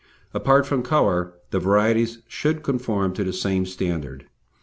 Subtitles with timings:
[0.33, 4.25] Apart from colour, the varieties should conform to the same standard.